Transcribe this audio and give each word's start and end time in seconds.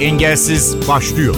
Engelsiz 0.00 0.88
başlıyor. 0.88 1.34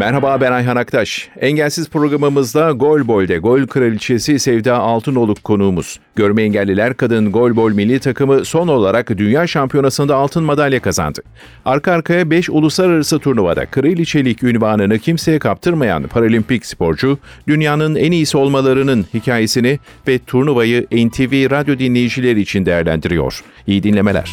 Merhaba 0.00 0.40
ben 0.40 0.52
Ayhan 0.52 0.76
Aktaş. 0.76 1.28
Engelsiz 1.40 1.90
programımızda 1.90 2.70
Golbol'de 2.70 3.38
gol 3.38 3.66
kraliçesi 3.66 4.38
Sevda 4.38 4.78
Altınoluk 4.78 5.44
konuğumuz. 5.44 6.00
Görme 6.16 6.42
engelliler 6.42 6.96
kadın 6.96 7.32
golbol 7.32 7.72
milli 7.72 8.00
takımı 8.00 8.44
son 8.44 8.68
olarak 8.68 9.18
dünya 9.18 9.46
şampiyonasında 9.46 10.16
altın 10.16 10.44
madalya 10.44 10.80
kazandı. 10.82 11.22
Arka 11.64 11.92
arkaya 11.92 12.30
5 12.30 12.50
uluslararası 12.50 13.18
turnuvada 13.18 13.66
kraliçelik 13.66 14.42
ünvanını 14.42 14.98
kimseye 14.98 15.38
kaptırmayan 15.38 16.02
paralimpik 16.02 16.66
sporcu, 16.66 17.18
dünyanın 17.48 17.94
en 17.94 18.12
iyisi 18.12 18.36
olmalarının 18.36 19.06
hikayesini 19.14 19.78
ve 20.08 20.18
turnuvayı 20.18 20.86
NTV 20.92 21.50
radyo 21.50 21.78
dinleyicileri 21.78 22.40
için 22.40 22.66
değerlendiriyor. 22.66 23.40
İyi 23.66 23.82
dinlemeler. 23.82 24.30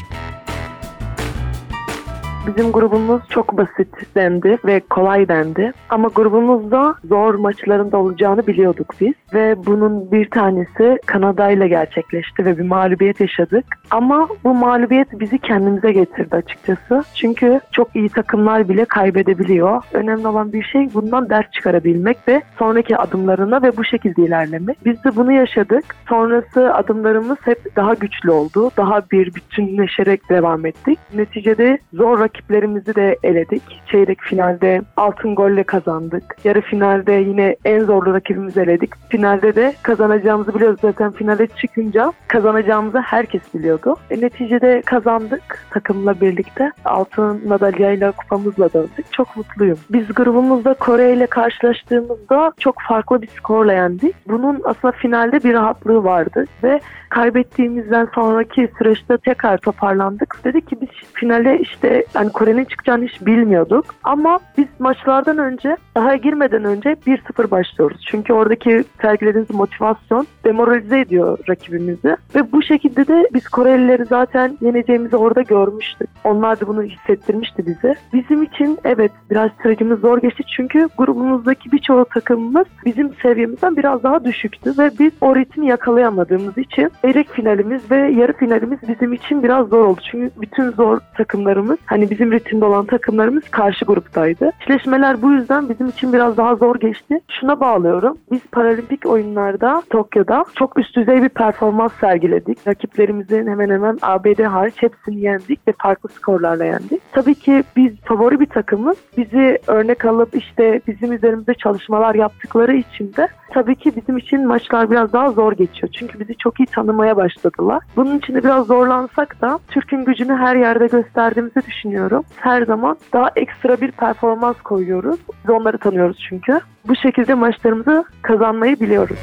Bizim 2.48 2.72
grubumuz 2.72 3.22
çok 3.30 3.58
basit 3.58 4.16
dendi 4.16 4.58
ve 4.66 4.80
kolay 4.80 5.28
dendi. 5.28 5.72
Ama 5.90 6.08
grubumuzda 6.08 6.96
zor 7.04 7.36
maçlarında 7.36 7.98
olacağını 7.98 8.48
biliyorduk 8.48 8.94
biz. 9.02 9.14
Ve 9.34 9.66
bunun 9.66 10.12
bir 10.12 10.30
tanesi 10.30 10.98
Kanada 11.06 11.52
ile 11.52 11.68
gerçekleşti 11.68 12.46
ve 12.46 12.58
bir 12.58 12.64
mağlubiyet 12.64 13.20
yaşadık. 13.20 13.66
Ama 13.92 14.28
bu 14.44 14.54
mağlubiyet 14.54 15.20
bizi 15.20 15.40
kendimize 15.40 15.92
getirdi 15.92 16.36
açıkçası. 16.36 17.04
Çünkü 17.16 17.60
çok 17.72 17.96
iyi 17.96 18.10
takımlar 18.10 18.70
bile 18.70 18.86
kaybedebiliyor. 18.86 19.84
Önemli 19.94 20.28
olan 20.28 20.54
bir 20.54 20.64
şey 20.64 20.94
bundan 20.94 21.30
ders 21.30 21.52
çıkarabilmek 21.52 22.18
ve 22.28 22.42
sonraki 22.60 22.98
adımlarına 22.98 23.62
ve 23.62 23.78
bu 23.78 23.84
şekilde 23.84 24.22
ilerlemek. 24.22 24.86
Biz 24.86 25.04
de 25.04 25.16
bunu 25.16 25.32
yaşadık. 25.32 25.84
Sonrası 26.10 26.74
adımlarımız 26.74 27.38
hep 27.42 27.76
daha 27.76 27.94
güçlü 27.94 28.32
oldu. 28.32 28.72
Daha 28.78 29.02
bir 29.12 29.36
bütünleşerek 29.36 30.30
devam 30.30 30.66
ettik. 30.66 31.00
Neticede 31.14 31.78
zor 31.94 32.20
rakip 32.20 32.37
rakiplerimizi 32.38 32.96
de 32.96 33.18
eledik. 33.24 33.64
Çeyrek 33.92 34.22
finalde 34.22 34.82
altın 34.98 35.36
golle 35.36 35.64
kazandık. 35.64 36.24
Yarı 36.44 36.62
finalde 36.62 37.12
yine 37.12 37.56
en 37.66 37.84
zorlu 37.84 38.14
rakibimizi 38.14 38.62
eledik. 38.62 38.90
Finalde 39.10 39.56
de 39.56 39.74
kazanacağımızı 39.82 40.56
biliyoruz. 40.56 40.80
Zaten 40.82 41.12
finale 41.12 41.48
çıkınca 41.48 42.14
kazanacağımızı 42.28 43.00
herkes 43.00 43.42
biliyordu. 43.54 43.96
E, 44.10 44.22
neticede 44.22 44.82
kazandık 44.86 45.66
takımla 45.72 46.22
birlikte. 46.22 46.72
Altın 46.86 47.48
madalyayla 47.48 48.12
kupamızla 48.12 48.74
döndük. 48.74 49.14
Çok 49.14 49.38
mutluyum. 49.38 49.78
Biz 49.90 50.14
grubumuzda 50.14 50.74
Kore 50.74 51.14
ile 51.14 51.28
karşılaştığımızda 51.28 52.54
çok 52.60 52.76
farklı 52.88 53.22
bir 53.22 53.28
skorla 53.28 53.74
yendik. 53.74 54.16
Bunun 54.28 54.62
aslında 54.64 54.92
finalde 54.92 55.44
bir 55.44 55.54
rahatlığı 55.54 56.04
vardı 56.04 56.46
ve 56.64 56.80
kaybettiğimizden 57.10 58.08
sonraki 58.16 58.70
süreçte 58.78 59.18
tekrar 59.18 59.58
toparlandık. 59.58 60.40
Dedik 60.44 60.68
ki 60.70 60.78
biz 60.82 60.90
finale 61.14 61.60
işte 61.60 62.06
yani 62.28 62.34
Kore'nin 62.34 62.66
çıkacağını 62.66 63.06
hiç 63.06 63.26
bilmiyorduk. 63.26 63.86
Ama 64.04 64.40
biz 64.58 64.68
maçlardan 64.80 65.38
önce, 65.38 65.78
daha 65.96 66.16
girmeden 66.16 66.64
önce 66.64 66.90
1-0 66.90 67.52
başlıyoruz. 67.52 68.02
Çünkü 68.12 68.34
oradaki 68.34 68.84
sergilediğimiz 69.02 69.52
motivasyon 69.52 70.28
demoralize 70.46 71.00
ediyor 71.00 71.40
rakibimizi. 71.50 72.18
Ve 72.36 72.52
bu 72.52 72.64
şekilde 72.64 73.08
de 73.08 73.30
biz 73.34 73.48
Korelileri 73.48 74.06
zaten 74.06 74.58
yeneceğimizi 74.62 75.16
orada 75.16 75.42
görmüştük. 75.42 76.10
Onlar 76.24 76.62
da 76.62 76.68
bunu 76.68 76.84
hissettirmişti 76.84 77.66
bize. 77.66 77.96
Bizim 78.14 78.44
için 78.44 78.78
evet 78.84 79.12
biraz 79.30 79.52
sürecimiz 79.64 80.00
zor 80.00 80.22
geçti. 80.22 80.44
Çünkü 80.56 80.90
grubumuzdaki 80.98 81.72
birçoğu 81.72 82.06
takımımız 82.06 82.68
bizim 82.86 83.14
seviyemizden 83.14 83.78
biraz 83.78 84.04
daha 84.04 84.26
düşüktü. 84.26 84.74
Ve 84.78 84.92
biz 85.00 85.12
o 85.22 85.36
ritmi 85.36 85.68
yakalayamadığımız 85.68 86.58
için 86.58 86.92
çeyrek 87.02 87.30
finalimiz 87.30 87.92
ve 87.92 87.98
yarı 87.98 88.34
finalimiz 88.34 88.80
bizim 88.88 89.14
için 89.14 89.44
biraz 89.44 89.68
zor 89.68 89.86
oldu. 89.86 90.02
Çünkü 90.12 90.32
bütün 90.42 90.72
zor 90.72 91.00
takımlarımız 91.18 91.78
hani 91.86 92.07
bizim 92.10 92.32
ritimde 92.32 92.66
olan 92.66 92.86
takımlarımız 92.86 93.44
karşı 93.52 93.86
gruptaydı. 93.86 94.52
Çileşmeler 94.66 95.22
bu 95.22 95.32
yüzden 95.32 95.70
bizim 95.70 95.88
için 95.88 96.14
biraz 96.14 96.38
daha 96.38 96.56
zor 96.56 96.76
geçti. 96.76 97.20
Şuna 97.40 97.60
bağlıyorum. 97.60 98.18
Biz 98.32 98.42
paralimpik 98.52 99.06
oyunlarda 99.06 99.84
Tokyo'da 99.90 100.46
çok 100.56 100.80
üst 100.80 100.96
düzey 100.96 101.24
bir 101.24 101.30
performans 101.30 101.92
sergiledik. 102.02 102.68
Rakiplerimizin 102.68 103.48
hemen 103.48 103.70
hemen 103.70 103.98
ABD 104.02 104.44
hariç 104.44 104.76
hepsini 104.78 105.20
yendik 105.20 105.68
ve 105.68 105.74
farklı 105.82 106.10
skorlarla 106.10 106.66
yendik. 106.66 107.02
Tabii 107.12 107.36
ki 107.36 107.64
biz 107.76 107.94
favori 108.06 108.40
bir 108.40 108.46
takımız. 108.46 108.98
Bizi 109.18 109.60
örnek 109.68 110.06
alıp 110.06 110.36
işte 110.36 110.82
bizim 110.88 111.14
üzerimizde 111.14 111.54
çalışmalar 111.54 112.16
yaptıkları 112.16 112.76
için 112.76 113.14
de 113.18 113.28
tabii 113.54 113.76
ki 113.76 113.96
bizim 113.96 114.18
için 114.18 114.48
maçlar 114.48 114.92
biraz 114.92 115.14
daha 115.14 115.32
zor 115.32 115.54
geçiyor. 115.54 115.94
Çünkü 115.94 116.20
bizi 116.20 116.38
çok 116.38 116.60
iyi 116.60 116.66
tanımaya 116.66 117.18
başladılar. 117.18 117.84
Bunun 117.96 118.18
için 118.18 118.34
de 118.34 118.44
biraz 118.44 118.68
zorlansak 118.68 119.42
da 119.42 119.60
Türk'ün 119.68 120.06
gücünü 120.06 120.36
her 120.36 120.56
yerde 120.56 120.88
gösterdiğimizi 120.88 121.62
düşünüyorum. 121.68 121.97
Her 122.36 122.62
zaman 122.62 122.98
daha 123.14 123.30
ekstra 123.36 123.82
bir 123.82 123.92
performans 123.92 124.62
koyuyoruz. 124.62 125.20
Biz 125.44 125.50
onları 125.50 125.78
tanıyoruz 125.78 126.26
çünkü. 126.30 126.60
Bu 126.88 126.96
şekilde 126.96 127.34
maçlarımızı 127.34 128.06
kazanmayı 128.22 128.80
biliyoruz 128.80 129.20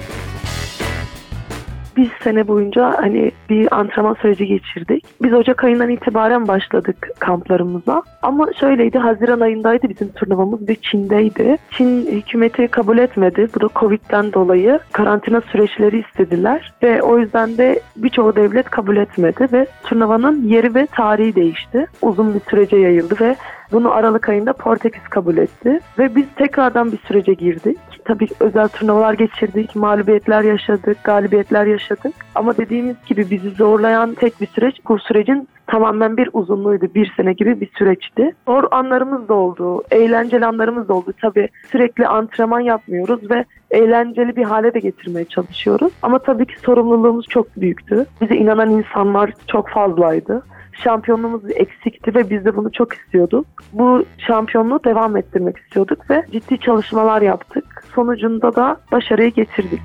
bir 1.97 2.10
sene 2.25 2.49
boyunca 2.49 2.94
hani 2.97 3.31
bir 3.50 3.78
antrenman 3.78 4.15
süreci 4.15 4.47
geçirdik. 4.47 5.05
Biz 5.22 5.32
Ocak 5.32 5.65
ayından 5.65 5.88
itibaren 5.88 6.49
başladık 6.49 7.10
kamplarımıza. 7.19 8.03
Ama 8.22 8.47
şöyleydi 8.60 8.99
Haziran 8.99 9.41
ayındaydı 9.41 9.88
bizim 9.88 10.09
turnuvamız 10.09 10.69
ve 10.69 10.75
Çin'deydi. 10.75 11.56
Çin 11.71 12.06
hükümeti 12.06 12.69
kabul 12.69 12.99
etmedi. 12.99 13.49
Bu 13.55 13.60
da 13.60 13.69
Covid'den 13.81 14.32
dolayı 14.32 14.78
karantina 14.93 15.41
süreçleri 15.41 15.99
istediler 16.09 16.72
ve 16.82 17.03
o 17.03 17.19
yüzden 17.19 17.59
de 17.59 17.81
birçok 17.97 18.37
devlet 18.37 18.71
kabul 18.71 18.97
etmedi 18.97 19.49
ve 19.53 19.66
turnuvanın 19.84 20.43
yeri 20.43 20.75
ve 20.75 20.87
tarihi 20.87 21.34
değişti. 21.34 21.87
Uzun 22.03 22.34
bir 22.34 22.41
sürece 22.50 22.76
yayıldı 22.76 23.16
ve 23.21 23.37
bunu 23.75 23.93
Aralık 23.93 24.29
ayında 24.29 24.53
Portekiz 24.53 25.03
kabul 25.03 25.37
etti 25.37 25.81
ve 25.99 26.17
biz 26.17 26.27
tekrardan 26.37 26.93
bir 26.93 26.99
sürece 26.99 27.35
girdik. 27.35 27.79
Tabii 28.05 28.27
özel 28.41 28.69
turnuvalar 28.69 29.15
geçirdik, 29.15 29.77
mağlubiyetler 29.77 30.43
yaşadık, 30.43 31.05
galibiyetler 31.05 31.67
yaşadık. 31.67 32.15
Ama 32.35 32.57
dediğimiz 32.57 32.97
gibi 33.07 33.31
bizi 33.31 33.51
zorlayan 33.51 34.15
tek 34.15 34.41
bir 34.41 34.47
süreç 34.47 34.77
bu 34.89 34.99
sürecin 34.99 35.49
tamamen 35.67 36.17
bir 36.17 36.31
uzunluğuydu. 36.33 36.95
Bir 36.95 37.12
sene 37.17 37.33
gibi 37.33 37.61
bir 37.61 37.71
süreçti. 37.79 38.33
Zor 38.47 38.65
anlarımız 38.71 39.29
da 39.29 39.35
oldu. 39.35 39.83
Eğlenceli 39.91 40.47
anlarımız 40.47 40.89
da 40.89 40.95
oldu. 40.95 41.12
Tabii 41.21 41.49
sürekli 41.73 42.06
antrenman 42.06 42.61
yapmıyoruz 42.61 43.31
ve 43.31 43.45
eğlenceli 43.71 44.37
bir 44.37 44.45
hale 44.45 44.75
de 44.75 44.79
getirmeye 44.79 45.25
çalışıyoruz. 45.25 45.93
Ama 46.03 46.19
tabii 46.19 46.47
ki 46.47 46.61
sorumluluğumuz 46.61 47.27
çok 47.27 47.56
büyüktü. 47.56 48.06
Bize 48.21 48.37
inanan 48.37 48.71
insanlar 48.71 49.33
çok 49.47 49.69
fazlaydı 49.69 50.43
şampiyonluğumuz 50.83 51.43
eksikti 51.51 52.15
ve 52.15 52.31
biz 52.31 52.45
de 52.45 52.57
bunu 52.57 52.73
çok 52.73 52.93
istiyorduk. 52.95 53.47
Bu 53.73 54.05
şampiyonluğu 54.19 54.85
devam 54.85 55.17
ettirmek 55.17 55.59
istiyorduk 55.59 56.11
ve 56.11 56.25
ciddi 56.33 56.59
çalışmalar 56.59 57.23
yaptık. 57.23 57.85
Sonucunda 57.95 58.57
da 58.57 58.77
başarıyı 58.93 59.31
getirdik. 59.31 59.83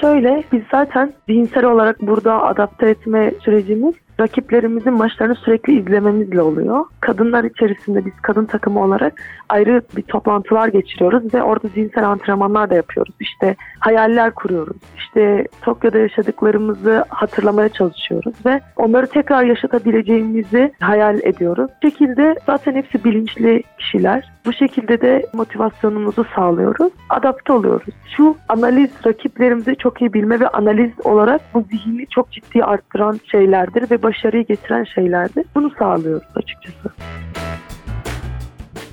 Şöyle 0.00 0.44
biz 0.52 0.62
zaten 0.70 1.12
zihinsel 1.28 1.64
olarak 1.64 2.00
burada 2.00 2.42
adapte 2.42 2.88
etme 2.88 3.32
sürecimiz 3.44 3.94
rakiplerimizin 4.22 4.92
maçlarını 4.92 5.34
sürekli 5.34 5.80
izlememizle 5.80 6.42
oluyor. 6.42 6.84
Kadınlar 7.00 7.44
içerisinde 7.44 8.04
biz 8.04 8.12
kadın 8.22 8.44
takımı 8.44 8.84
olarak 8.84 9.22
ayrı 9.48 9.82
bir 9.96 10.02
toplantılar 10.02 10.68
geçiriyoruz 10.68 11.34
ve 11.34 11.42
orada 11.42 11.68
zihinsel 11.68 12.08
antrenmanlar 12.08 12.70
da 12.70 12.74
yapıyoruz. 12.74 13.14
İşte 13.20 13.56
hayaller 13.78 14.34
kuruyoruz. 14.34 14.76
İşte 14.96 15.46
Tokyo'da 15.62 15.98
yaşadıklarımızı 15.98 17.04
hatırlamaya 17.08 17.68
çalışıyoruz 17.68 18.34
ve 18.46 18.60
onları 18.76 19.06
tekrar 19.06 19.44
yaşatabileceğimizi 19.44 20.72
hayal 20.80 21.18
ediyoruz. 21.22 21.70
Bu 21.82 21.88
şekilde 21.88 22.34
zaten 22.46 22.74
hepsi 22.74 23.04
bilinçli 23.04 23.62
kişiler. 23.78 24.31
Bu 24.46 24.52
şekilde 24.52 25.00
de 25.00 25.26
motivasyonumuzu 25.32 26.26
sağlıyoruz. 26.36 26.92
Adapte 27.08 27.52
oluyoruz. 27.52 27.94
Şu 28.16 28.36
analiz 28.48 28.90
rakiplerimizi 29.06 29.76
çok 29.76 30.00
iyi 30.00 30.12
bilme 30.12 30.40
ve 30.40 30.48
analiz 30.48 30.90
olarak 31.04 31.40
bu 31.54 31.64
zihni 31.70 32.06
çok 32.06 32.32
ciddi 32.32 32.64
arttıran 32.64 33.20
şeylerdir 33.30 33.90
ve 33.90 34.02
başarıyı 34.02 34.46
getiren 34.46 34.84
şeylerdir. 34.84 35.44
Bunu 35.54 35.70
sağlıyoruz 35.78 36.28
açıkçası. 36.34 36.90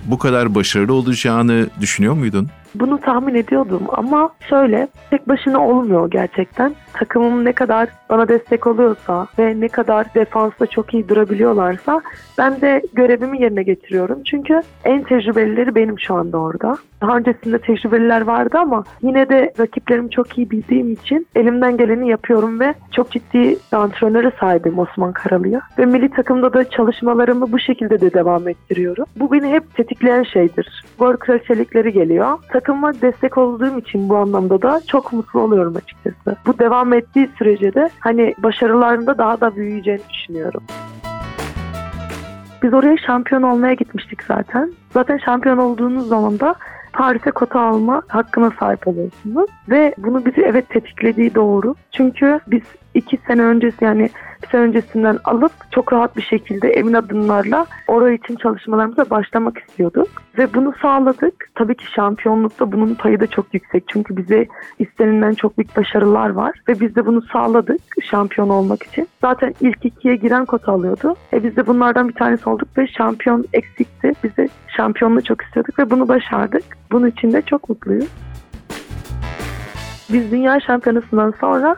Bu 0.06 0.18
kadar 0.18 0.56
başarılı 0.56 0.94
olacağını 0.94 1.68
düşünüyor 1.82 2.14
muydun? 2.14 2.48
Bunu 2.76 2.98
tahmin 2.98 3.36
ediyordum 3.36 3.82
ama 3.90 4.30
şöyle 4.50 4.88
tek 5.10 5.28
başına 5.28 5.68
olmuyor 5.68 6.12
gerçekten. 6.12 6.76
Takımım 6.94 7.46
ne 7.46 7.54
kadar 7.54 7.90
bana 8.10 8.28
destek 8.28 8.68
oluyorsa 8.68 9.28
ve 9.40 9.60
ne 9.60 9.68
kadar 9.68 10.14
defansta 10.16 10.66
çok 10.66 10.94
iyi 10.94 11.10
durabiliyorlarsa 11.10 12.02
ben 12.38 12.62
de 12.62 12.82
görevimi 12.94 13.42
yerine 13.42 13.64
getiriyorum. 13.64 14.24
Çünkü 14.24 14.62
en 14.86 15.04
tecrübelileri 15.04 15.76
benim 15.76 16.00
şu 16.00 16.16
anda 16.16 16.38
orada. 16.38 16.78
Daha 17.02 17.18
öncesinde 17.18 17.60
tecrübeliler 17.60 18.22
vardı 18.22 18.58
ama 18.58 18.84
yine 19.02 19.30
de 19.30 19.54
rakiplerimi 19.60 20.12
çok 20.12 20.38
iyi 20.38 20.52
bildiğim 20.52 20.92
için 20.94 21.28
elimden 21.36 21.78
geleni 21.78 22.10
yapıyorum 22.10 22.60
ve 22.60 22.74
çok 22.92 23.12
ciddi 23.12 23.58
antrenöre 23.72 24.32
sahibim 24.40 24.80
Osman 24.80 25.14
Karalı'ya. 25.14 25.62
Ve 25.78 25.86
milli 25.86 26.10
takımda 26.10 26.54
da 26.54 26.70
çalışmalarımı 26.70 27.52
bu 27.52 27.60
şekilde 27.60 28.02
de 28.02 28.14
devam 28.14 28.48
ettiriyorum. 28.48 29.06
Bu 29.16 29.32
beni 29.32 29.48
hep 29.48 29.76
tetikleyen 29.76 30.24
şeydir. 30.24 30.84
Gol 31.00 31.16
kraliçelikleri 31.16 31.94
geliyor 31.94 32.38
takıma 32.60 33.02
destek 33.02 33.38
olduğum 33.38 33.80
için 33.80 34.10
bu 34.10 34.18
anlamda 34.18 34.62
da 34.62 34.82
çok 34.88 35.14
mutlu 35.14 35.40
oluyorum 35.40 35.76
açıkçası. 35.76 36.38
Bu 36.46 36.60
devam 36.60 36.94
ettiği 36.94 37.30
sürece 37.38 37.74
de 37.74 37.90
hani 38.00 38.36
başarılarında 38.38 39.18
daha 39.18 39.42
da 39.42 39.56
büyüyeceğini 39.56 40.02
düşünüyorum. 40.10 40.64
Biz 42.64 42.74
oraya 42.74 42.98
şampiyon 42.98 43.42
olmaya 43.42 43.74
gitmiştik 43.74 44.24
zaten. 44.24 44.72
Zaten 44.94 45.18
şampiyon 45.18 45.58
olduğunuz 45.58 46.08
zaman 46.08 46.40
da 46.40 46.56
Paris'e 46.94 47.32
kota 47.32 47.60
alma 47.62 48.02
hakkına 48.08 48.52
sahip 48.60 48.88
oluyorsunuz. 48.88 49.50
Ve 49.70 49.94
bunu 49.98 50.26
bizi 50.26 50.42
evet 50.42 50.70
tetiklediği 50.70 51.36
doğru. 51.36 51.76
Çünkü 51.92 52.40
biz 52.48 52.64
iki 52.94 53.18
sene 53.28 53.42
öncesi 53.42 53.86
yani 53.86 54.10
bir 54.44 54.48
sene 54.48 54.62
öncesinden 54.62 55.18
alıp 55.24 55.52
çok 55.72 55.94
rahat 55.94 56.18
bir 56.18 56.22
şekilde 56.22 56.70
emin 56.70 56.94
adımlarla 56.94 57.66
oraya 57.88 58.14
için 58.14 58.36
çalışmalarımıza 58.36 59.10
başlamak 59.10 59.58
istiyorduk. 59.58 60.08
Ve 60.38 60.54
bunu 60.54 60.74
sağladık. 60.82 61.50
Tabii 61.56 61.76
ki 61.76 61.86
şampiyonlukta 61.96 62.72
bunun 62.72 62.96
payı 62.96 63.20
da 63.20 63.28
çok 63.28 63.54
yüksek. 63.54 63.84
Çünkü 63.88 64.18
bize 64.18 64.48
istenilen 64.80 65.34
çok 65.34 65.58
büyük 65.58 65.78
başarılar 65.78 66.30
var. 66.30 66.62
Ve 66.68 66.80
biz 66.80 66.96
de 66.96 67.06
bunu 67.06 67.22
sağladık 67.22 67.82
şampiyon 68.04 68.50
olmak 68.50 68.84
için. 68.84 69.08
Zaten 69.22 69.54
ilk 69.62 69.86
ikiye 69.86 70.16
giren 70.16 70.46
kota 70.46 70.72
alıyordu. 70.72 71.16
E 71.34 71.44
biz 71.44 71.56
de 71.56 71.68
bunlardan 71.68 72.10
bir 72.10 72.14
tanesi 72.14 72.50
olduk 72.50 72.68
ve 72.78 72.88
şampiyon 72.88 73.46
eksikti. 73.54 73.89
Biz 74.24 74.38
de 74.38 74.50
şampiyonluğu 74.78 75.24
çok 75.24 75.42
istiyorduk 75.42 75.80
ve 75.80 75.90
bunu 75.90 76.08
başardık. 76.08 76.64
Bunun 76.92 77.08
için 77.08 77.34
de 77.34 77.42
çok 77.42 77.70
mutluyum. 77.70 78.08
Biz 80.10 80.32
dünya 80.32 80.60
şampiyonasından 80.60 81.34
sonra 81.40 81.76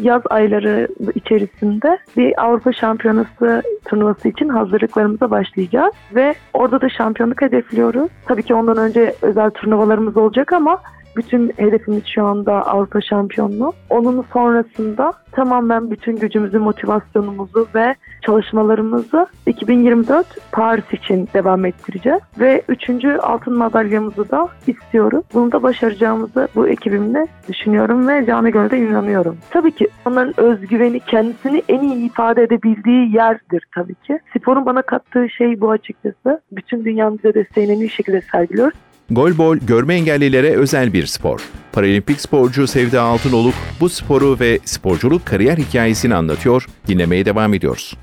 yaz 0.00 0.22
ayları 0.30 0.88
içerisinde 1.14 1.98
bir 2.16 2.44
Avrupa 2.44 2.72
Şampiyonası 2.72 3.62
turnuvası 3.84 4.28
için 4.28 4.48
hazırlıklarımıza 4.48 5.30
başlayacağız. 5.30 5.94
Ve 6.14 6.34
orada 6.54 6.80
da 6.80 6.88
şampiyonluk 6.88 7.42
hedefliyoruz. 7.42 8.10
Tabii 8.26 8.42
ki 8.42 8.54
ondan 8.54 8.76
önce 8.76 9.14
özel 9.22 9.50
turnuvalarımız 9.50 10.16
olacak 10.16 10.52
ama 10.52 10.80
bütün 11.16 11.52
hedefimiz 11.56 12.02
şu 12.14 12.24
anda 12.24 12.52
Avrupa 12.66 13.00
şampiyonluğu. 13.00 13.72
Onun 13.90 14.24
sonrasında 14.32 15.12
tamamen 15.32 15.90
bütün 15.90 16.16
gücümüzü, 16.16 16.58
motivasyonumuzu 16.58 17.68
ve 17.74 17.94
çalışmalarımızı 18.22 19.26
2024 19.46 20.26
Paris 20.52 20.92
için 20.92 21.28
devam 21.34 21.64
ettireceğiz. 21.64 22.20
Ve 22.40 22.62
üçüncü 22.68 23.16
altın 23.16 23.54
madalyamızı 23.54 24.30
da 24.30 24.48
istiyoruz. 24.66 25.24
Bunu 25.34 25.52
da 25.52 25.62
başaracağımızı 25.62 26.48
bu 26.54 26.68
ekibimle 26.68 27.26
düşünüyorum 27.48 28.08
ve 28.08 28.26
canı 28.26 28.50
gönülde 28.50 28.78
inanıyorum. 28.78 29.36
Tabii 29.50 29.72
ki 29.72 29.88
onların 30.06 30.40
özgüveni 30.40 31.00
kendisini 31.00 31.62
en 31.68 31.80
iyi 31.80 32.06
ifade 32.06 32.42
edebildiği 32.42 33.14
yerdir 33.14 33.64
tabii 33.74 33.94
ki. 33.94 34.18
Sporun 34.36 34.66
bana 34.66 34.82
kattığı 34.82 35.30
şey 35.30 35.60
bu 35.60 35.70
açıkçası. 35.70 36.40
Bütün 36.52 36.84
dünyamıza 36.84 37.34
desteğini 37.34 37.72
en 37.72 37.78
iyi 37.78 37.90
şekilde 37.90 38.20
sergiliyoruz. 38.20 38.78
Golbol 39.14 39.56
görme 39.56 39.94
engellilere 39.94 40.56
özel 40.56 40.92
bir 40.92 41.06
spor. 41.06 41.40
Paralimpik 41.72 42.20
sporcu 42.20 42.66
Sevda 42.66 43.02
Altınoluk 43.02 43.54
bu 43.80 43.88
sporu 43.88 44.40
ve 44.40 44.58
sporculuk 44.64 45.26
kariyer 45.26 45.58
hikayesini 45.58 46.14
anlatıyor. 46.14 46.66
Dinlemeye 46.88 47.24
devam 47.24 47.54
ediyoruz. 47.54 47.94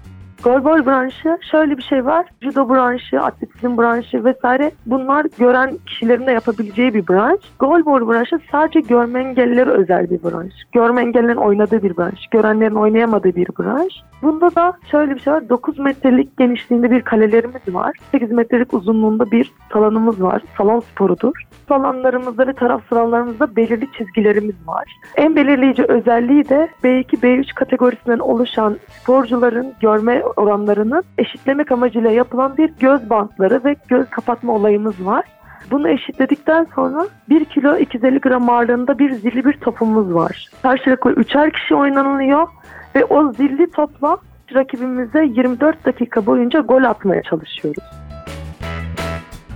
Golbol 0.43 0.85
branşı 0.85 1.37
şöyle 1.51 1.77
bir 1.77 1.83
şey 1.83 2.05
var. 2.05 2.25
Judo 2.41 2.69
branşı, 2.69 3.21
atletizm 3.21 3.77
branşı 3.77 4.23
vesaire 4.25 4.71
bunlar 4.85 5.25
gören 5.39 5.77
kişilerin 5.87 6.27
de 6.27 6.31
yapabileceği 6.31 6.93
bir 6.93 7.07
branş. 7.07 7.39
Golbol 7.59 8.09
branşı 8.09 8.39
sadece 8.51 8.79
görme 8.79 9.19
engellilere 9.19 9.69
özel 9.69 10.09
bir 10.09 10.23
branş. 10.23 10.53
Görme 10.71 11.01
engellilerin 11.01 11.37
oynadığı 11.37 11.83
bir 11.83 11.97
branş. 11.97 12.27
Görenlerin 12.31 12.75
oynayamadığı 12.75 13.35
bir 13.35 13.47
branş. 13.59 13.93
Bunda 14.21 14.55
da 14.55 14.73
şöyle 14.91 15.15
bir 15.15 15.19
şey 15.19 15.33
var. 15.33 15.49
9 15.49 15.79
metrelik 15.79 16.37
genişliğinde 16.37 16.91
bir 16.91 17.01
kalelerimiz 17.01 17.73
var. 17.73 17.97
8 18.11 18.31
metrelik 18.31 18.73
uzunluğunda 18.73 19.31
bir 19.31 19.51
salonumuz 19.73 20.21
var. 20.21 20.41
Salon 20.57 20.79
sporudur. 20.79 21.33
Salonlarımızda 21.67 22.47
ve 22.47 22.53
taraf 22.53 22.81
sıralarımızda 22.89 23.55
belirli 23.55 23.91
çizgilerimiz 23.97 24.55
var. 24.67 24.85
En 25.15 25.35
belirleyici 25.35 25.83
özelliği 25.83 26.49
de 26.49 26.69
B2, 26.83 27.03
B3 27.03 27.53
kategorisinden 27.53 28.19
oluşan 28.19 28.77
sporcuların 28.89 29.73
görme 29.81 30.23
oranlarını 30.37 31.03
eşitlemek 31.17 31.71
amacıyla 31.71 32.11
yapılan 32.11 32.57
bir 32.57 32.69
göz 32.79 33.09
bantları 33.09 33.63
ve 33.63 33.75
göz 33.87 34.09
kapatma 34.09 34.53
olayımız 34.53 35.05
var. 35.05 35.25
Bunu 35.71 35.89
eşitledikten 35.89 36.67
sonra 36.75 37.07
1 37.29 37.45
kilo 37.45 37.77
250 37.77 38.19
gram 38.19 38.49
ağırlığında 38.49 38.99
bir 38.99 39.11
zilli 39.11 39.45
bir 39.45 39.53
topumuz 39.53 40.13
var. 40.13 40.47
Karşılıklı 40.61 41.11
üçer 41.11 41.51
kişi 41.51 41.75
oynanılıyor 41.75 42.47
ve 42.95 43.05
o 43.05 43.33
zilli 43.33 43.71
topla 43.71 44.17
rakibimize 44.53 45.25
24 45.25 45.85
dakika 45.85 46.25
boyunca 46.25 46.59
gol 46.59 46.83
atmaya 46.83 47.21
çalışıyoruz. 47.21 47.83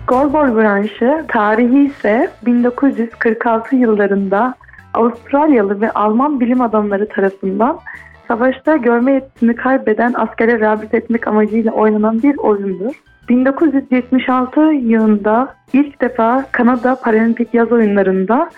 Golbol 0.07 0.55
branşı 0.55 1.25
tarihi 1.27 1.85
ise 1.85 2.31
1946 2.45 3.75
yıllarında 3.75 4.55
Avustralyalı 4.93 5.81
ve 5.81 5.91
Alman 5.91 6.39
bilim 6.39 6.61
adamları 6.61 7.09
tarafından 7.09 7.79
savaşta 8.27 8.77
görme 8.77 9.11
yetisini 9.11 9.55
kaybeden 9.55 10.13
askere 10.17 10.59
rehabilit 10.59 10.93
etmek 10.93 11.27
amacıyla 11.27 11.71
oynanan 11.71 12.23
bir 12.23 12.37
oyundur. 12.37 12.93
1976 13.29 14.61
yılında 14.61 15.55
ilk 15.73 16.01
defa 16.01 16.45
Kanada 16.51 16.95
Paralimpik 16.95 17.53
Yaz 17.53 17.71
Oyunları'nda 17.71 18.49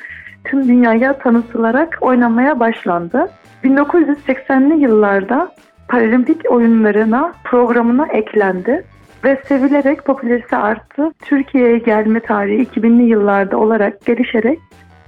tüm 0.44 0.68
dünyaya 0.68 1.18
tanıtılarak 1.18 1.98
oynanmaya 2.02 2.60
başlandı. 2.60 3.30
1980'li 3.64 4.82
yıllarda 4.82 5.52
Paralimpik 5.88 6.52
oyunlarına 6.52 7.34
programına 7.44 8.08
eklendi 8.08 8.84
ve 9.24 9.42
sevilerek 9.48 10.06
popülaritesi 10.06 10.56
arttı. 10.56 11.12
Türkiye'ye 11.20 11.78
gelme 11.78 12.20
tarihi 12.20 12.64
2000'li 12.64 13.04
yıllarda 13.04 13.58
olarak 13.58 14.06
gelişerek 14.06 14.60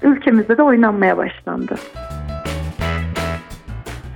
ülkemizde 0.01 0.57
de 0.57 0.63
oynanmaya 0.63 1.17
başlandı. 1.17 1.75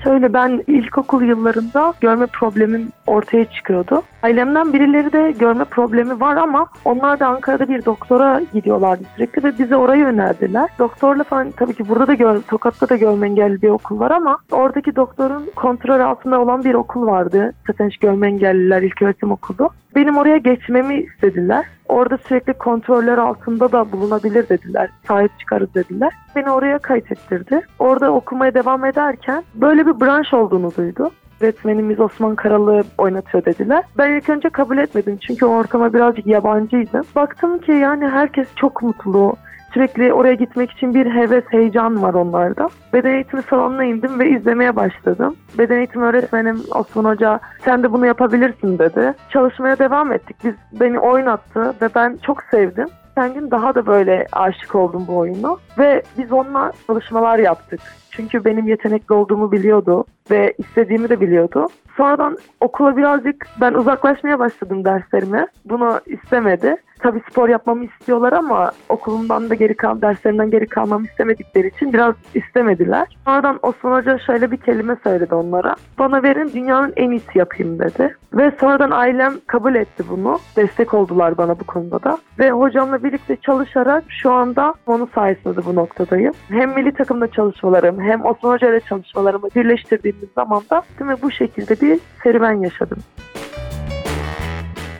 Şöyle 0.03 0.33
ben 0.33 0.63
ilkokul 0.67 1.21
yıllarında 1.21 1.93
görme 2.01 2.25
problemim 2.25 2.89
ortaya 3.07 3.45
çıkıyordu. 3.45 4.01
Ailemden 4.23 4.73
birileri 4.73 5.13
de 5.13 5.31
görme 5.31 5.63
problemi 5.63 6.19
var 6.19 6.37
ama 6.37 6.67
onlar 6.85 7.19
da 7.19 7.27
Ankara'da 7.27 7.69
bir 7.69 7.85
doktora 7.85 8.41
gidiyorlardı 8.53 9.03
sürekli 9.15 9.43
ve 9.43 9.59
bize 9.59 9.75
orayı 9.75 10.05
önerdiler. 10.05 10.69
Doktorla 10.79 11.23
falan 11.23 11.51
tabii 11.51 11.73
ki 11.73 11.89
burada 11.89 12.07
da 12.07 12.13
gör, 12.13 12.41
Tokat'ta 12.41 12.89
da 12.89 12.95
görme 12.95 13.27
engelli 13.27 13.61
bir 13.61 13.69
okul 13.69 13.99
var 13.99 14.11
ama 14.11 14.37
oradaki 14.51 14.95
doktorun 14.95 15.49
kontrol 15.55 15.99
altında 15.99 16.41
olan 16.41 16.63
bir 16.63 16.73
okul 16.73 17.07
vardı. 17.07 17.53
Zaten 17.67 17.91
görme 18.01 18.27
engelliler 18.27 18.81
ilköğretim 18.81 19.31
okulu. 19.31 19.69
Benim 19.95 20.17
oraya 20.17 20.37
geçmemi 20.37 20.95
istediler. 20.95 21.65
Orada 21.89 22.17
sürekli 22.17 22.53
kontroller 22.53 23.17
altında 23.17 23.71
da 23.71 23.91
bulunabilir 23.91 24.49
dediler. 24.49 24.89
Sahip 25.07 25.39
çıkarız 25.39 25.73
dediler. 25.73 26.13
Beni 26.35 26.51
oraya 26.51 26.79
kayıt 26.79 27.11
ettirdi. 27.11 27.61
Orada 27.79 28.13
okumaya 28.13 28.53
devam 28.53 28.85
ederken 28.85 29.43
böyle 29.55 29.85
bir 29.85 29.99
branş 29.99 30.33
olduğunu 30.33 30.75
duydu 30.75 31.11
öğretmenimiz 31.41 31.99
Osman 31.99 32.35
Karalı 32.35 32.83
oynatıyor 32.97 33.45
dediler. 33.45 33.83
Ben 33.97 34.17
ilk 34.17 34.29
önce 34.29 34.49
kabul 34.49 34.77
etmedim 34.77 35.17
çünkü 35.27 35.45
o 35.45 35.49
ortama 35.49 35.93
birazcık 35.93 36.27
yabancıydım. 36.27 37.03
Baktım 37.15 37.59
ki 37.59 37.71
yani 37.71 38.07
herkes 38.07 38.47
çok 38.55 38.81
mutlu. 38.83 39.35
Sürekli 39.73 40.13
oraya 40.13 40.33
gitmek 40.33 40.71
için 40.71 40.93
bir 40.93 41.05
heves, 41.05 41.43
heyecan 41.49 42.01
var 42.01 42.13
onlarda. 42.13 42.69
Beden 42.93 43.13
eğitimi 43.13 43.41
salonuna 43.41 43.83
indim 43.83 44.19
ve 44.19 44.29
izlemeye 44.29 44.75
başladım. 44.75 45.35
Beden 45.57 45.77
eğitimi 45.77 46.05
öğretmenim 46.05 46.61
Osman 46.75 47.05
Hoca 47.05 47.39
sen 47.65 47.83
de 47.83 47.91
bunu 47.91 48.05
yapabilirsin 48.05 48.79
dedi. 48.79 49.13
Çalışmaya 49.29 49.79
devam 49.79 50.11
ettik. 50.11 50.37
Biz 50.43 50.53
beni 50.79 50.99
oynattı 50.99 51.73
ve 51.81 51.89
ben 51.95 52.17
çok 52.25 52.43
sevdim. 52.43 52.87
Geçen 53.15 53.33
gün 53.33 53.51
daha 53.51 53.75
da 53.75 53.85
böyle 53.85 54.27
aşık 54.31 54.75
oldum 54.75 55.05
bu 55.07 55.17
oyuna 55.17 55.57
ve 55.77 56.01
biz 56.17 56.31
onunla 56.31 56.71
çalışmalar 56.87 57.39
yaptık. 57.39 57.79
Çünkü 58.11 58.45
benim 58.45 58.67
yetenekli 58.67 59.13
olduğumu 59.13 59.51
biliyordu 59.51 60.05
ve 60.31 60.53
istediğimi 60.57 61.09
de 61.09 61.21
biliyordu. 61.21 61.67
Sonradan 61.97 62.37
okula 62.59 62.97
birazcık 62.97 63.47
ben 63.61 63.73
uzaklaşmaya 63.73 64.39
başladım 64.39 64.85
derslerime. 64.85 65.47
Bunu 65.65 65.99
istemedi. 66.05 66.77
Tabii 66.99 67.21
spor 67.31 67.49
yapmamı 67.49 67.85
istiyorlar 67.85 68.33
ama 68.33 68.71
okulumdan 68.89 69.49
da 69.49 69.53
geri 69.55 69.75
kal, 69.75 70.01
derslerimden 70.01 70.49
geri 70.51 70.67
kalmamı 70.67 71.05
istemedikleri 71.05 71.67
için 71.67 71.93
biraz 71.93 72.15
istemediler. 72.33 73.17
Sonradan 73.25 73.59
Osman 73.63 73.97
Hoca 73.97 74.19
şöyle 74.19 74.51
bir 74.51 74.57
kelime 74.57 74.97
söyledi 75.03 75.35
onlara. 75.35 75.75
Bana 75.99 76.23
verin 76.23 76.51
dünyanın 76.53 76.93
en 76.95 77.11
iyisi 77.11 77.37
yapayım 77.39 77.79
dedi. 77.79 78.15
Ve 78.33 78.51
sonradan 78.59 78.91
ailem 78.91 79.33
kabul 79.47 79.75
etti 79.75 80.03
bunu. 80.09 80.39
Destek 80.55 80.93
oldular 80.93 81.37
bana 81.37 81.59
bu 81.59 81.63
konuda 81.63 82.03
da. 82.03 82.17
Ve 82.39 82.51
hocamla 82.51 83.03
birlikte 83.03 83.35
çalışarak 83.35 84.03
şu 84.07 84.31
anda 84.31 84.73
onun 84.87 85.09
sayesinde 85.15 85.65
bu 85.65 85.75
noktadayım. 85.75 86.33
Hem 86.49 86.69
milli 86.69 86.93
takımda 86.93 87.31
çalışmalarım 87.31 88.00
hem 88.01 88.25
Osman 88.25 88.51
Hoca 88.51 88.69
ile 88.69 88.79
çalışmalarımı 88.79 89.49
birleştirdiğimiz 89.55 90.29
zaman 90.35 90.63
da 90.69 90.83
bu 91.21 91.31
şekilde 91.31 91.81
bir 91.81 91.99
serüven 92.23 92.61
yaşadım. 92.61 92.97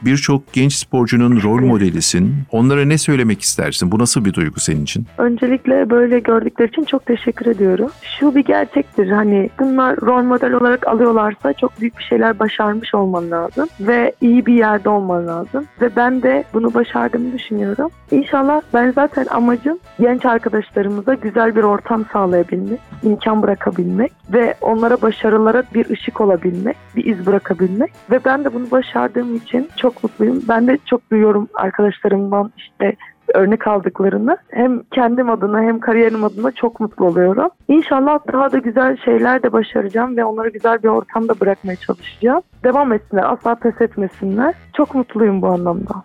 Birçok 0.05 0.53
genç 0.53 0.73
sporcunun 0.73 1.41
rol 1.43 1.59
modelisin. 1.59 2.33
Onlara 2.51 2.85
ne 2.85 2.97
söylemek 2.97 3.41
istersin? 3.41 3.91
Bu 3.91 3.99
nasıl 3.99 4.25
bir 4.25 4.33
duygu 4.33 4.59
senin 4.59 4.83
için? 4.83 5.05
Öncelikle 5.17 5.89
böyle 5.89 6.19
gördükleri 6.19 6.67
için 6.67 6.83
çok 6.83 7.05
teşekkür 7.05 7.45
ediyorum. 7.45 7.91
Şu 8.19 8.35
bir 8.35 8.45
gerçektir 8.45 9.11
hani 9.11 9.49
bunlar 9.59 9.97
rol 10.01 10.23
model 10.23 10.53
olarak 10.53 10.87
alıyorlarsa 10.87 11.53
çok 11.53 11.81
büyük 11.81 11.97
bir 11.97 12.03
şeyler 12.03 12.39
başarmış 12.39 12.95
olman 12.95 13.31
lazım 13.31 13.67
ve 13.79 14.13
iyi 14.21 14.45
bir 14.45 14.53
yerde 14.53 14.89
olman 14.89 15.27
lazım 15.27 15.65
ve 15.81 15.95
ben 15.95 16.21
de 16.21 16.43
bunu 16.53 16.73
başardığımı 16.73 17.33
düşünüyorum. 17.33 17.89
İnşallah 18.11 18.61
ben 18.73 18.91
zaten 18.91 19.25
amacım 19.29 19.79
genç 19.99 20.25
arkadaşlarımıza 20.25 21.13
güzel 21.13 21.55
bir 21.55 21.63
ortam 21.63 22.05
sağlayabilmek, 22.13 22.79
imkan 23.03 23.41
bırakabilmek 23.41 24.11
ve 24.33 24.55
onlara 24.61 25.01
başarılara 25.01 25.63
bir 25.73 25.89
ışık 25.89 26.21
olabilmek, 26.21 26.77
bir 26.95 27.05
iz 27.05 27.25
bırakabilmek 27.25 27.91
ve 28.11 28.19
ben 28.25 28.43
de 28.43 28.53
bunu 28.53 28.71
başardığım 28.71 29.35
için 29.35 29.69
çok 29.77 29.90
mutluyum. 30.03 30.43
Ben 30.47 30.67
de 30.67 30.77
çok 30.85 31.11
duyuyorum 31.11 31.47
arkadaşlarımdan 31.53 32.51
işte 32.57 32.95
örnek 33.33 33.67
aldıklarını 33.67 34.37
hem 34.49 34.83
kendim 34.83 35.29
adına 35.29 35.61
hem 35.61 35.79
kariyerim 35.79 36.23
adına 36.23 36.51
çok 36.51 36.79
mutlu 36.79 37.05
oluyorum. 37.05 37.49
İnşallah 37.67 38.19
daha 38.33 38.51
da 38.51 38.57
güzel 38.57 38.97
şeyler 38.97 39.43
de 39.43 39.51
başaracağım 39.53 40.17
ve 40.17 40.25
onları 40.25 40.49
güzel 40.49 40.83
bir 40.83 40.87
ortamda 40.87 41.39
bırakmaya 41.39 41.75
çalışacağım. 41.75 42.41
Devam 42.63 42.93
etsinler, 42.93 43.33
asla 43.33 43.55
pes 43.55 43.81
etmesinler. 43.81 44.53
Çok 44.77 44.95
mutluyum 44.95 45.41
bu 45.41 45.47
anlamda. 45.47 46.03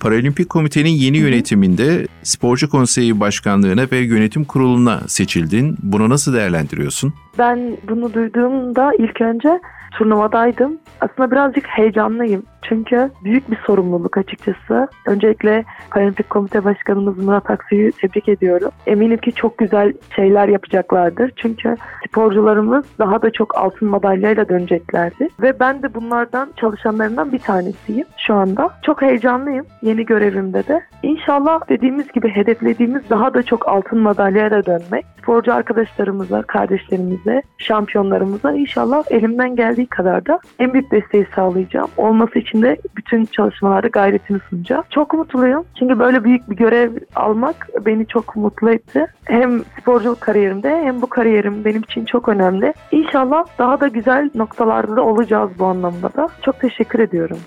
Paralimpik 0.00 0.50
Komitenin 0.50 0.90
yeni 0.90 1.18
yönetiminde 1.18 2.06
Sporcu 2.22 2.70
Konseyi 2.70 3.20
Başkanlığına 3.20 3.82
ve 3.92 3.96
Yönetim 3.96 4.44
Kurulu'na 4.44 5.00
seçildin. 5.06 5.76
Bunu 5.82 6.08
nasıl 6.08 6.34
değerlendiriyorsun? 6.34 7.14
Ben 7.38 7.76
bunu 7.88 8.14
duyduğumda 8.14 8.92
ilk 8.98 9.20
önce 9.20 9.60
turnuvadaydım. 9.98 10.78
Aslında 11.00 11.30
birazcık 11.30 11.66
heyecanlıyım. 11.66 12.42
Çünkü 12.68 13.10
büyük 13.24 13.50
bir 13.50 13.56
sorumluluk 13.66 14.18
açıkçası. 14.18 14.88
Öncelikle 15.06 15.64
Paralimpik 15.90 16.30
Komite 16.30 16.64
Başkanımız 16.64 17.24
Murat 17.24 17.50
Aksu'yu 17.50 17.92
tebrik 17.92 18.28
ediyorum. 18.28 18.70
Eminim 18.86 19.18
ki 19.18 19.32
çok 19.32 19.58
güzel 19.58 19.92
şeyler 20.16 20.48
yapacaklardır. 20.48 21.32
Çünkü 21.36 21.76
sporcularımız 22.08 22.84
daha 22.98 23.22
da 23.22 23.30
çok 23.30 23.58
altın 23.58 23.88
madalyayla 23.88 24.48
döneceklerdi. 24.48 25.28
Ve 25.42 25.60
ben 25.60 25.82
de 25.82 25.94
bunlardan 25.94 26.52
çalışanlarından 26.56 27.32
bir 27.32 27.38
tanesiyim 27.38 28.06
şu 28.18 28.34
anda. 28.34 28.70
Çok 28.82 29.02
heyecanlıyım 29.02 29.66
yeni 29.82 30.06
görevimde 30.06 30.66
de. 30.66 30.82
İnşallah 31.02 31.68
dediğimiz 31.68 32.12
gibi 32.12 32.28
hedeflediğimiz 32.28 33.10
daha 33.10 33.34
da 33.34 33.42
çok 33.42 33.68
altın 33.68 33.98
madalyayla 33.98 34.66
dönmek. 34.66 35.06
Sporcu 35.22 35.54
arkadaşlarımıza, 35.54 36.42
kardeşlerimize, 36.42 37.42
şampiyonlarımıza 37.58 38.52
inşallah 38.52 39.04
elimden 39.10 39.56
geldiği 39.56 39.86
kadar 39.86 40.26
da 40.26 40.40
en 40.58 40.72
büyük 40.72 40.90
desteği 40.90 41.26
sağlayacağım. 41.34 41.88
Olması 41.96 42.38
için 42.38 42.55
de 42.62 42.76
bütün 42.96 43.24
çalışmalarda 43.24 43.88
gayretimi 43.88 44.40
sunacağım. 44.50 44.84
Çok 44.90 45.14
mutluyum. 45.14 45.64
Çünkü 45.78 45.98
böyle 45.98 46.24
büyük 46.24 46.50
bir 46.50 46.56
görev 46.56 46.92
almak 47.14 47.68
beni 47.86 48.06
çok 48.06 48.36
mutlu 48.36 48.70
etti. 48.70 49.06
Hem 49.24 49.64
sporculuk 49.80 50.20
kariyerimde 50.20 50.82
hem 50.82 51.02
bu 51.02 51.06
kariyerim 51.06 51.64
benim 51.64 51.82
için 51.82 52.04
çok 52.04 52.28
önemli. 52.28 52.74
İnşallah 52.90 53.44
daha 53.58 53.80
da 53.80 53.88
güzel 53.88 54.30
noktalarda 54.34 54.96
da 54.96 55.02
olacağız 55.02 55.50
bu 55.58 55.64
anlamda 55.64 56.14
da. 56.14 56.28
Çok 56.42 56.60
teşekkür 56.60 56.98
ediyorum. 56.98 57.38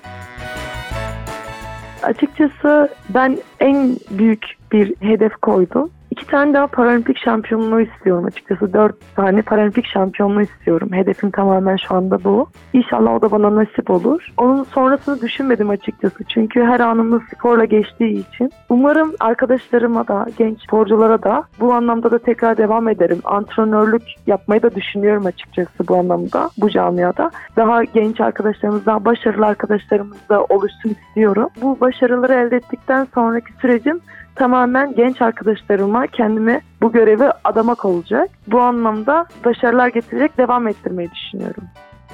Açıkçası 2.03 2.89
ben 3.09 3.37
en 3.59 3.97
büyük 4.11 4.45
bir 4.71 4.95
hedef 4.99 5.35
koydum. 5.35 5.89
Tane 6.31 6.53
daha 6.53 6.67
paralimpik 6.67 7.17
şampiyonluğu 7.17 7.81
istiyorum 7.81 8.25
açıkçası. 8.25 8.73
Dört 8.73 9.15
tane 9.15 9.41
paralimpik 9.41 9.85
şampiyonluğu 9.85 10.41
istiyorum. 10.41 10.89
Hedefim 10.93 11.31
tamamen 11.31 11.77
şu 11.87 11.95
anda 11.95 12.23
bu. 12.23 12.47
İnşallah 12.73 13.13
o 13.13 13.21
da 13.21 13.31
bana 13.31 13.55
nasip 13.55 13.89
olur. 13.89 14.33
Onun 14.37 14.63
sonrasını 14.63 15.21
düşünmedim 15.21 15.69
açıkçası. 15.69 16.23
Çünkü 16.23 16.63
her 16.63 16.79
anımız 16.79 17.21
sporla 17.33 17.65
geçtiği 17.65 18.27
için. 18.27 18.51
Umarım 18.69 19.13
arkadaşlarıma 19.19 20.07
da, 20.07 20.25
genç 20.37 20.63
sporculara 20.63 21.23
da 21.23 21.43
bu 21.59 21.73
anlamda 21.73 22.11
da 22.11 22.19
tekrar 22.19 22.57
devam 22.57 22.87
ederim. 22.87 23.19
Antrenörlük 23.23 24.03
yapmayı 24.27 24.61
da 24.61 24.75
düşünüyorum 24.75 25.25
açıkçası 25.25 25.87
bu 25.87 25.95
anlamda, 25.95 26.49
bu 26.57 26.69
camiada. 26.69 27.31
Daha 27.55 27.83
genç 27.83 28.21
arkadaşlarımız, 28.21 28.85
daha 28.85 29.05
başarılı 29.05 29.45
arkadaşlarımız 29.45 30.17
da 30.29 30.43
oluşsun 30.43 30.89
istiyorum. 30.89 31.49
Bu 31.61 31.79
başarıları 31.81 32.33
elde 32.33 32.55
ettikten 32.55 33.07
sonraki 33.13 33.53
sürecim 33.53 34.01
tamamen 34.39 34.95
genç 34.95 35.21
arkadaşlarıma 35.21 36.07
kendimi 36.07 36.61
bu 36.81 36.91
görevi 36.91 37.29
adamak 37.43 37.85
olacak. 37.85 38.29
Bu 38.47 38.61
anlamda 38.61 39.25
başarılar 39.45 39.87
getirecek 39.87 40.37
devam 40.37 40.67
ettirmeyi 40.67 41.09
düşünüyorum. 41.11 41.63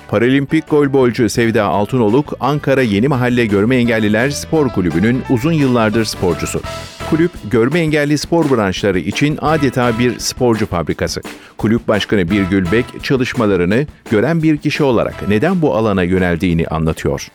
Paralimpik 0.08 0.70
golbolcu 0.70 1.30
Sevda 1.30 1.64
Altınoluk, 1.64 2.34
Ankara 2.40 2.82
Yeni 2.82 3.08
Mahalle 3.08 3.46
Görme 3.46 3.76
Engelliler 3.76 4.30
Spor 4.30 4.70
Kulübü'nün 4.70 5.24
uzun 5.30 5.52
yıllardır 5.52 6.06
sporcusu. 6.06 6.62
Kulüp, 7.10 7.32
görme 7.52 7.80
engelli 7.80 8.18
spor 8.18 8.50
branşları 8.50 9.00
için 9.00 9.38
adeta 9.42 10.00
bir 10.00 10.20
sporcu 10.20 10.66
fabrikası. 10.66 11.22
Kulüp 11.58 11.88
Başkanı 11.88 12.30
Birgül 12.30 12.72
Bek 12.72 13.04
çalışmalarını 13.04 13.86
gören 14.12 14.44
bir 14.44 14.58
kişi 14.58 14.84
olarak 14.84 15.30
neden 15.30 15.62
bu 15.62 15.76
alana 15.76 16.04
yöneldiğini 16.04 16.68
anlatıyor. 16.68 17.28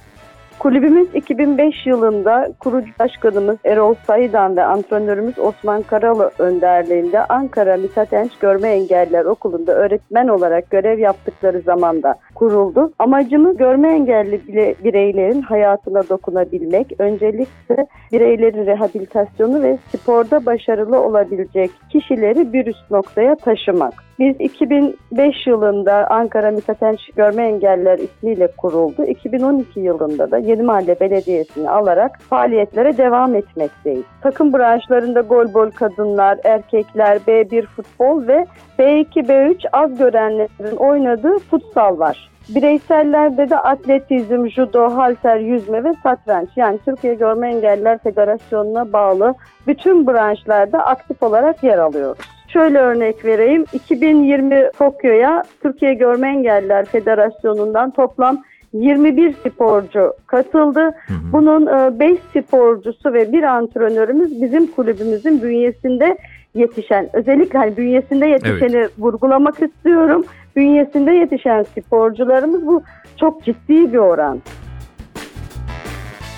Kulübümüz 0.60 1.14
2005 1.14 1.86
yılında 1.86 2.48
kurucu 2.58 2.90
başkanımız 2.98 3.56
Erol 3.64 3.94
Sayıdan 4.06 4.56
ve 4.56 4.64
antrenörümüz 4.64 5.38
Osman 5.38 5.82
Karalı 5.82 6.30
önderliğinde 6.38 7.24
Ankara 7.24 7.76
Mithat 7.76 8.40
Görme 8.40 8.68
Engelliler 8.68 9.24
Okulu'nda 9.24 9.72
öğretmen 9.72 10.28
olarak 10.28 10.70
görev 10.70 10.98
yaptıkları 10.98 11.60
zamanda 11.60 12.14
kuruldu. 12.34 12.92
Amacımız 12.98 13.56
görme 13.56 13.94
engelli 13.94 14.40
bireylerin 14.84 15.42
hayatına 15.42 16.08
dokunabilmek, 16.08 16.92
öncelikle 16.98 17.86
bireylerin 18.12 18.66
rehabilitasyonu 18.66 19.62
ve 19.62 19.78
sporda 19.88 20.46
başarılı 20.46 21.00
olabilecek 21.00 21.70
kişileri 21.92 22.52
bir 22.52 22.66
üst 22.66 22.90
noktaya 22.90 23.34
taşımak. 23.34 24.09
Biz 24.20 24.36
2005 24.38 25.46
yılında 25.46 26.06
Ankara 26.10 26.50
Mithat 26.50 26.98
Görme 27.16 27.42
Engelliler 27.42 27.98
ismiyle 27.98 28.48
kuruldu. 28.56 29.04
2012 29.04 29.80
yılında 29.80 30.30
da 30.30 30.38
Yeni 30.38 30.62
Mahalle 30.62 31.00
Belediyesi'ni 31.00 31.70
alarak 31.70 32.20
faaliyetlere 32.20 32.98
devam 32.98 33.34
etmekteyiz. 33.34 34.04
Takım 34.22 34.52
branşlarında 34.52 35.20
golbol 35.20 35.70
kadınlar, 35.70 36.38
erkekler, 36.44 37.16
B1 37.16 37.66
futbol 37.66 38.26
ve 38.26 38.46
B2, 38.78 39.26
B3 39.28 39.68
az 39.72 39.98
görenlerin 39.98 40.76
oynadığı 40.76 41.38
futsal 41.38 41.98
var. 41.98 42.30
Bireysellerde 42.48 43.50
de 43.50 43.58
atletizm, 43.58 44.46
judo, 44.46 44.90
halter, 44.90 45.36
yüzme 45.36 45.84
ve 45.84 45.92
satranç 46.02 46.48
yani 46.56 46.78
Türkiye 46.84 47.14
Görme 47.14 47.48
Engelliler 47.48 47.98
Federasyonu'na 47.98 48.92
bağlı 48.92 49.34
bütün 49.66 50.06
branşlarda 50.06 50.86
aktif 50.86 51.22
olarak 51.22 51.62
yer 51.64 51.78
alıyoruz. 51.78 52.39
Şöyle 52.52 52.78
örnek 52.78 53.25
vereyim. 53.25 53.64
2020 53.73 54.71
Tokyo'ya 54.78 55.42
Türkiye 55.62 55.95
Görme 55.95 56.28
Engelliler 56.28 56.85
Federasyonu'ndan 56.85 57.90
toplam 57.90 58.42
21 58.73 59.35
sporcu 59.35 60.12
katıldı. 60.26 60.80
Hı 60.80 61.14
hı. 61.14 61.33
Bunun 61.33 61.66
5 62.00 62.11
e, 62.11 62.42
sporcusu 62.42 63.12
ve 63.12 63.33
bir 63.33 63.42
antrenörümüz 63.42 64.42
bizim 64.42 64.66
kulübümüzün 64.66 65.42
bünyesinde 65.42 66.19
yetişen, 66.54 67.11
özellikle 67.12 67.59
hani 67.59 67.76
bünyesinde 67.76 68.26
yetişeni 68.26 68.76
evet. 68.76 68.90
vurgulamak 68.99 69.62
istiyorum. 69.62 70.25
Bünyesinde 70.57 71.12
yetişen 71.12 71.62
sporcularımız 71.62 72.66
bu 72.66 72.83
çok 73.21 73.45
ciddi 73.45 73.92
bir 73.92 73.99
oran. 73.99 74.40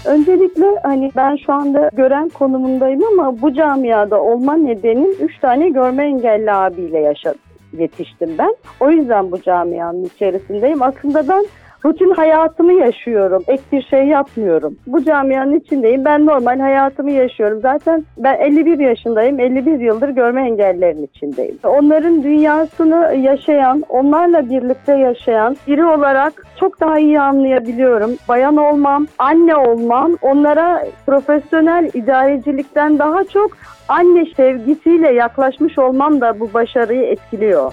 Öncelikle 0.04 0.66
hani 0.82 1.10
ben 1.16 1.36
şu 1.36 1.52
anda 1.52 1.90
gören 1.92 2.28
konumundayım 2.28 3.02
ama 3.12 3.42
bu 3.42 3.54
camiada 3.54 4.22
olma 4.22 4.54
nedenim 4.54 5.10
3 5.20 5.38
tane 5.38 5.68
görme 5.68 6.04
engelli 6.04 6.52
abiyle 6.52 6.98
yaşadım 6.98 7.40
yetiştim 7.78 8.30
ben. 8.38 8.54
O 8.80 8.90
yüzden 8.90 9.32
bu 9.32 9.42
camianın 9.42 10.04
içerisindeyim. 10.04 10.82
Aslında 10.82 11.28
ben 11.28 11.44
rutin 11.84 12.10
hayatımı 12.10 12.72
yaşıyorum. 12.72 13.42
Ek 13.48 13.62
bir 13.72 13.82
şey 13.82 14.06
yapmıyorum. 14.06 14.76
Bu 14.86 15.04
camianın 15.04 15.60
içindeyim. 15.60 16.04
Ben 16.04 16.26
normal 16.26 16.60
hayatımı 16.60 17.10
yaşıyorum. 17.10 17.60
Zaten 17.60 18.04
ben 18.18 18.34
51 18.34 18.78
yaşındayım. 18.78 19.40
51 19.40 19.80
yıldır 19.80 20.08
görme 20.08 20.42
engellerin 20.42 21.08
içindeyim. 21.14 21.58
Onların 21.64 22.22
dünyasını 22.22 23.16
yaşayan, 23.16 23.84
onlarla 23.88 24.50
birlikte 24.50 24.92
yaşayan 24.92 25.56
biri 25.66 25.84
olarak 25.84 26.46
çok 26.60 26.80
daha 26.80 26.98
iyi 26.98 27.20
anlayabiliyorum. 27.20 28.10
Bayan 28.28 28.56
olmam, 28.56 29.06
anne 29.18 29.56
olmam 29.56 30.16
onlara 30.22 30.84
profesyonel 31.06 31.90
idarecilikten 31.94 32.98
daha 32.98 33.24
çok 33.24 33.50
anne 33.88 34.24
sevgisiyle 34.36 35.12
yaklaşmış 35.12 35.78
olmam 35.78 36.20
da 36.20 36.40
bu 36.40 36.54
başarıyı 36.54 37.02
etkiliyor 37.02 37.72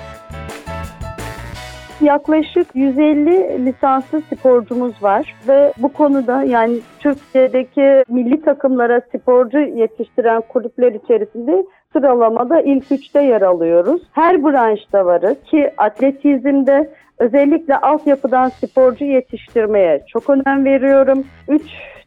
yaklaşık 2.01 2.67
150 2.75 3.65
lisanslı 3.65 4.21
sporcumuz 4.21 5.03
var 5.03 5.35
ve 5.47 5.73
bu 5.77 5.93
konuda 5.93 6.43
yani 6.43 6.79
Türkiye'deki 6.99 8.03
milli 8.09 8.41
takımlara 8.41 9.01
sporcu 9.01 9.59
yetiştiren 9.59 10.41
kulüpler 10.41 10.91
içerisinde 10.91 11.65
sıralamada 11.93 12.61
ilk 12.61 12.91
üçte 12.91 13.21
yer 13.21 13.41
alıyoruz. 13.41 14.01
Her 14.11 14.43
branşta 14.43 15.05
varız 15.05 15.37
ki 15.51 15.71
atletizmde 15.77 16.89
özellikle 17.17 17.77
altyapıdan 17.77 18.49
sporcu 18.49 19.05
yetiştirmeye 19.05 20.03
çok 20.07 20.29
önem 20.29 20.65
veriyorum. 20.65 21.23
3 21.47 21.61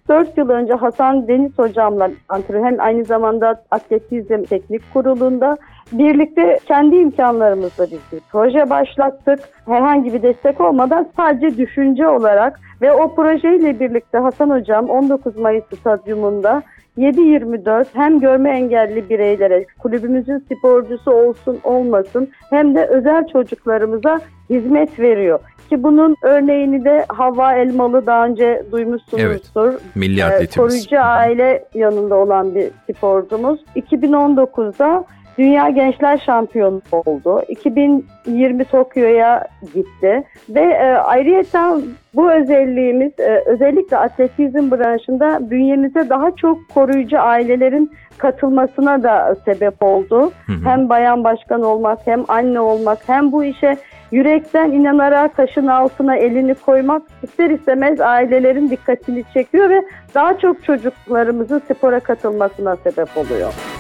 4 0.09 0.39
yıl 0.39 0.49
önce 0.49 0.75
Hasan 0.75 1.29
Deniz 1.29 1.59
hocamla 1.59 2.11
hem 2.49 2.81
aynı 2.81 3.05
zamanda 3.05 3.63
atletizm 3.71 4.43
teknik 4.43 4.93
kurulunda 4.93 5.57
birlikte 5.93 6.59
kendi 6.67 6.97
imkanlarımızla 6.97 7.87
biz 7.87 8.01
bir 8.13 8.21
proje 8.33 8.71
başlattık. 8.71 9.41
Herhangi 9.67 10.15
bir 10.15 10.23
destek 10.23 10.61
olmadan 10.61 11.07
sadece 11.17 11.57
düşünce 11.57 12.09
olarak 12.09 12.61
ve 12.83 12.93
o 12.93 13.15
projeyle 13.15 13.81
birlikte 13.81 14.19
Hasan 14.19 14.51
hocam 14.51 14.91
19 14.91 15.37
Mayıs 15.37 15.65
stadyumunda 15.81 16.63
7-24 16.99 17.87
hem 17.93 18.21
görme 18.21 18.51
engelli 18.51 19.11
bireylere 19.11 19.67
kulübümüzün 19.79 20.39
sporcusu 20.39 21.11
olsun 21.11 21.61
olmasın 21.65 22.29
hem 22.51 22.75
de 22.75 22.87
özel 22.87 23.27
çocuklarımıza 23.27 24.21
hizmet 24.51 25.01
veriyor. 25.01 25.39
Ki 25.69 25.83
bunun 25.83 26.17
örneğini 26.23 26.85
de 26.85 27.05
Hava 27.09 27.55
Elmalı 27.55 28.07
daha 28.07 28.27
önce 28.27 28.63
duymuşsunuzdur. 28.73 29.69
Evet, 29.69 29.81
milli 29.95 30.25
atletimiz. 30.25 30.57
Koruyucu 30.57 31.01
aile 31.01 31.65
yanında 31.75 32.15
olan 32.15 32.55
bir 32.55 32.71
sporcumuz. 32.91 33.61
2019'da 33.77 35.05
Dünya 35.39 35.69
Gençler 35.69 36.19
Şampiyonu 36.27 36.83
oldu. 36.93 37.43
2020 37.49 38.65
Tokyo'ya 38.65 39.49
gitti 39.75 40.25
ve 40.49 40.61
e, 40.61 40.95
ayrıyeten 40.95 41.83
bu 42.15 42.33
özelliğimiz 42.33 43.13
e, 43.19 43.43
özellikle 43.47 43.97
atletizm 43.97 44.71
branşında 44.71 45.51
bünyemize 45.51 46.09
daha 46.09 46.31
çok 46.37 46.59
koruyucu 46.75 47.21
ailelerin 47.21 47.91
katılmasına 48.19 49.03
da 49.03 49.37
sebep 49.45 49.83
oldu. 49.83 50.33
Hı 50.47 50.53
hı. 50.53 50.65
Hem 50.65 50.89
bayan 50.89 51.25
başkan 51.25 51.63
olmak 51.63 51.99
hem 52.05 52.25
anne 52.29 52.61
olmak 52.61 52.99
hem 53.07 53.33
bu 53.33 53.45
işe 53.45 53.77
yürekten 54.13 54.73
inanarak 54.73 55.37
taşın 55.37 55.67
altına 55.67 56.17
elini 56.17 56.55
koymak 56.55 57.03
ister 57.23 57.51
istemez 57.51 58.01
ailelerin 58.01 58.71
dikkatini 58.71 59.25
çekiyor 59.35 59.71
ve 59.71 59.83
daha 60.15 60.39
çok 60.39 60.65
çocuklarımızın 60.65 61.63
spora 61.71 62.01
katılmasına 62.01 62.77
sebep 62.77 63.17
oluyor. 63.17 63.72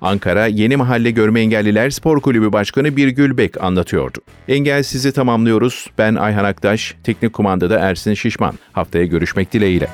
Ankara 0.00 0.46
Yeni 0.46 0.76
Mahalle 0.76 1.10
Görme 1.10 1.40
Engelliler 1.40 1.90
Spor 1.90 2.20
Kulübü 2.20 2.52
Başkanı 2.52 2.96
Birgül 2.96 3.36
Bek 3.36 3.64
anlatıyordu. 3.64 4.18
Engelsizi 4.48 5.12
tamamlıyoruz. 5.12 5.90
Ben 5.98 6.14
Ayhan 6.14 6.44
Aktaş, 6.44 6.94
teknik 7.04 7.32
kumandada 7.32 7.78
Ersin 7.78 8.14
Şişman. 8.14 8.54
Haftaya 8.72 9.04
görüşmek 9.04 9.52
dileğiyle. 9.52 9.88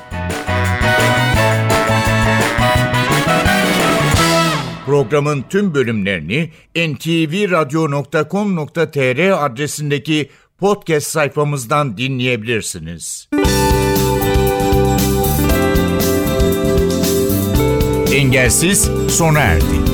Programın 4.85 5.43
tüm 5.49 5.73
bölümlerini 5.73 6.49
ntvradio.com.tr 6.75 9.45
adresindeki 9.45 10.29
podcast 10.57 11.07
sayfamızdan 11.07 11.97
dinleyebilirsiniz. 11.97 13.29
Engelsiz 18.13 18.89
sona 19.09 19.39
erdi. 19.39 19.92